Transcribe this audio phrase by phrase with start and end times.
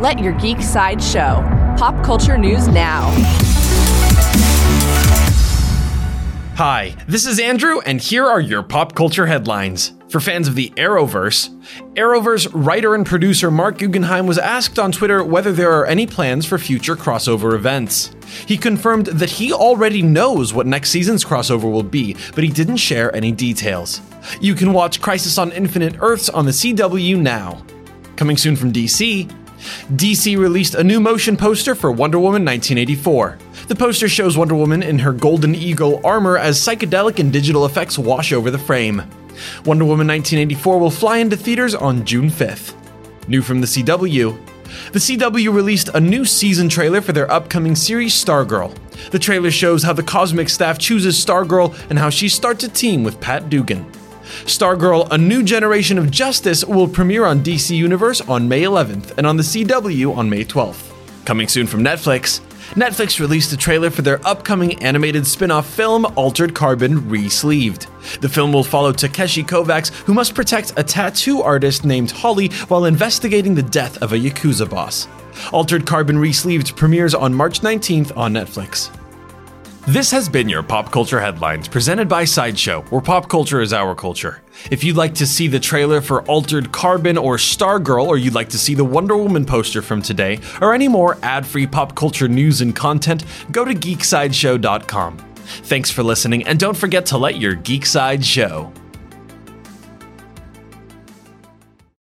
[0.00, 1.44] Let your geek side show.
[1.76, 3.10] Pop culture news now.
[6.56, 9.92] Hi, this is Andrew, and here are your pop culture headlines.
[10.08, 11.50] For fans of the Arrowverse,
[11.96, 16.46] Arrowverse writer and producer Marc Guggenheim was asked on Twitter whether there are any plans
[16.46, 18.16] for future crossover events.
[18.46, 22.78] He confirmed that he already knows what next season's crossover will be, but he didn't
[22.78, 24.00] share any details.
[24.40, 27.62] You can watch Crisis on Infinite Earths on the CW now.
[28.16, 29.30] Coming soon from DC,
[29.92, 33.38] DC released a new motion poster for Wonder Woman 1984.
[33.68, 37.98] The poster shows Wonder Woman in her Golden Eagle armor as psychedelic and digital effects
[37.98, 39.02] wash over the frame.
[39.64, 42.74] Wonder Woman 1984 will fly into theaters on June 5th.
[43.28, 44.38] New from the CW.
[44.92, 48.76] The CW released a new season trailer for their upcoming series Stargirl.
[49.10, 53.02] The trailer shows how the Cosmic staff chooses Stargirl and how she starts a team
[53.02, 53.84] with Pat Dugan.
[54.44, 59.26] Stargirl A New Generation of Justice will premiere on DC Universe on May 11th and
[59.26, 60.92] on the CW on May 12th.
[61.24, 62.40] Coming soon from Netflix,
[62.74, 67.88] Netflix released a trailer for their upcoming animated spin off film, Altered Carbon Re-Sleeved.
[68.20, 72.84] The film will follow Takeshi Kovacs, who must protect a tattoo artist named Holly while
[72.84, 75.08] investigating the death of a Yakuza boss.
[75.52, 78.90] Altered Carbon Re-Sleeved premieres on March 19th on Netflix.
[79.90, 83.96] This has been your Pop Culture Headlines, presented by Sideshow, where pop culture is our
[83.96, 84.40] culture.
[84.70, 88.50] If you'd like to see the trailer for Altered Carbon or Stargirl, or you'd like
[88.50, 92.28] to see the Wonder Woman poster from today, or any more ad free pop culture
[92.28, 95.18] news and content, go to geeksideshow.com.
[95.64, 98.72] Thanks for listening, and don't forget to let your geek side show.